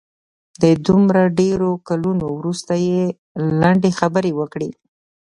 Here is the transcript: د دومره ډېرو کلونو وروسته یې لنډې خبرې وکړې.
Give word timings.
د 0.61 0.63
دومره 0.87 1.21
ډېرو 1.39 1.71
کلونو 1.87 2.25
وروسته 2.37 2.73
یې 2.87 3.03
لنډې 3.61 3.91
خبرې 3.99 4.31
وکړې. 4.39 4.69